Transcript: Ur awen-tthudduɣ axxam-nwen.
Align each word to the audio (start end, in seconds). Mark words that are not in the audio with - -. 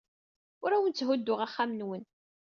Ur 0.63 0.71
awen-tthudduɣ 0.71 1.39
axxam-nwen. 1.45 2.03